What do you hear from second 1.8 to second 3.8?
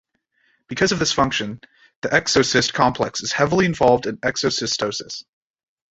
the exocyst complex is heavily